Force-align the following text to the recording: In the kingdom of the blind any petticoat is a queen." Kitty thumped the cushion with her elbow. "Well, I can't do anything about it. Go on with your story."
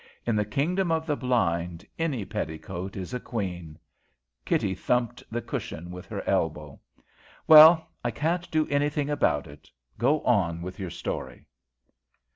In 0.25 0.35
the 0.35 0.45
kingdom 0.45 0.91
of 0.91 1.05
the 1.05 1.15
blind 1.15 1.85
any 1.99 2.25
petticoat 2.25 2.95
is 2.95 3.13
a 3.13 3.19
queen." 3.19 3.77
Kitty 4.45 4.73
thumped 4.73 5.21
the 5.29 5.43
cushion 5.43 5.91
with 5.91 6.07
her 6.07 6.27
elbow. 6.27 6.79
"Well, 7.45 7.87
I 8.03 8.09
can't 8.09 8.49
do 8.49 8.67
anything 8.67 9.11
about 9.11 9.45
it. 9.45 9.69
Go 9.99 10.21
on 10.21 10.63
with 10.63 10.79
your 10.79 10.89
story." 10.89 11.45